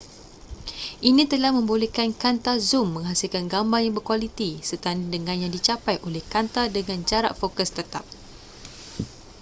[1.09, 6.63] ini telah membolehkan kanta zum menghasilkan gambar yang berkualiti setanding dengan yang dicapai oleh kanta
[6.75, 8.01] dengan jarak fokus tetap